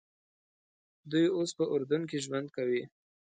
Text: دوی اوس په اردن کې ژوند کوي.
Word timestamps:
دوی 1.11 1.25
اوس 1.35 1.49
په 1.57 1.63
اردن 1.73 2.01
کې 2.09 2.17
ژوند 2.25 2.47
کوي. 2.55 2.81